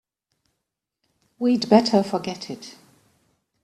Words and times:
We'd 1.37 1.69
better 1.69 2.01
forget 2.01 2.49
it. 2.49 2.75